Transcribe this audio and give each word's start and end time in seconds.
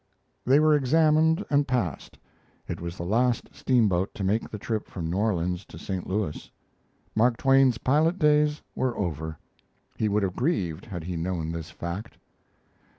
They 0.47 0.59
were 0.59 0.73
examined 0.75 1.45
and 1.51 1.67
passed. 1.67 2.17
It 2.67 2.81
was 2.81 2.97
the 2.97 3.03
last 3.05 3.49
steamboat 3.53 4.15
to 4.15 4.23
make 4.23 4.49
the 4.49 4.57
trip 4.57 4.87
from 4.87 5.11
New 5.11 5.17
Orleans 5.17 5.63
to 5.65 5.77
St. 5.77 6.07
Louis. 6.07 6.49
Mark 7.13 7.37
Twain's 7.37 7.77
pilot 7.77 8.17
days 8.17 8.63
were 8.73 8.97
over. 8.97 9.37
He 9.97 10.09
would 10.09 10.23
have 10.23 10.35
grieved 10.35 10.87
had 10.87 11.03
he 11.03 11.15
known 11.17 11.51
this 11.51 11.69
fact. 11.69 12.17